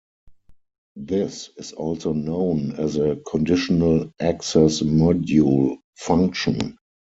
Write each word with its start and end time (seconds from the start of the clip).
This 0.95 1.51
is 1.57 1.73
also 1.73 2.11
known 2.11 2.71
as 2.79 2.97
a 2.97 3.17
"conditional-access 3.27 4.79
module" 4.79 5.77
function. 5.95 6.79